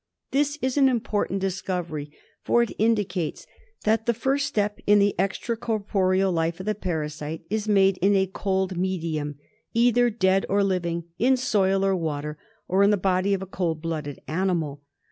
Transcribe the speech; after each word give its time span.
This 0.31 0.57
is 0.63 0.77
an 0.77 0.89
important 0.89 1.41
discovery, 1.41 2.09
for 2.41 2.63
it 2.63 2.71
indicates 2.79 3.45
that 3.83 4.07
the 4.07 4.15
first 4.15 4.47
step 4.47 4.79
in 4.87 4.97
the 4.97 5.13
extra 5.19 5.55
corporeal 5.55 6.31
life 6.31 6.59
of 6.59 6.65
the 6.65 6.73
parasite 6.73 7.43
is 7.51 7.67
made 7.67 7.97
in 7.99 8.15
a 8.15 8.25
cold 8.25 8.75
medium— 8.79 9.35
either 9.75 10.09
dead 10.09 10.43
or 10.49 10.63
living, 10.63 11.03
in 11.19 11.37
soil 11.37 11.85
or 11.85 11.95
water, 11.95 12.39
or 12.67 12.81
in 12.81 12.89
the 12.89 12.97
body 12.97 13.35
of 13.35 13.43
a 13.43 13.45
cold 13.45 13.79
blooded 13.79 14.19
animal. 14.27 14.81